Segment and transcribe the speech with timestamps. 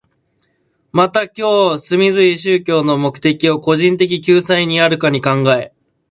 [0.91, 5.73] また今日往々宗教の目的を個人的救済にあるかに考え、